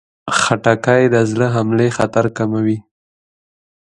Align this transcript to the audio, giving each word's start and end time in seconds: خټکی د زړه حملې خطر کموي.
خټکی 0.39 1.03
د 1.13 1.15
زړه 1.31 1.47
حملې 1.55 1.87
خطر 1.97 2.25
کموي. 2.37 2.77